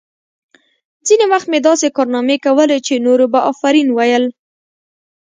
[1.07, 4.25] ځینې وخت مې داسې کارنامې کولې چې نورو به آفرین ویل